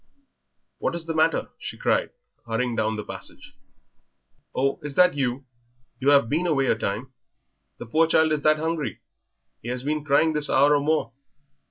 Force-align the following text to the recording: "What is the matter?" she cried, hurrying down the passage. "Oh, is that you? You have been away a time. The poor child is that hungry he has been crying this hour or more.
"What 0.79 0.95
is 0.95 1.05
the 1.05 1.13
matter?" 1.13 1.49
she 1.59 1.77
cried, 1.77 2.09
hurrying 2.47 2.75
down 2.75 2.95
the 2.95 3.03
passage. 3.03 3.53
"Oh, 4.55 4.79
is 4.81 4.95
that 4.95 5.13
you? 5.15 5.45
You 5.99 6.09
have 6.09 6.27
been 6.27 6.47
away 6.47 6.65
a 6.65 6.75
time. 6.75 7.13
The 7.77 7.85
poor 7.85 8.07
child 8.07 8.31
is 8.31 8.41
that 8.41 8.57
hungry 8.57 8.99
he 9.61 9.67
has 9.69 9.83
been 9.83 10.03
crying 10.03 10.33
this 10.33 10.49
hour 10.49 10.75
or 10.75 10.79
more. 10.81 11.11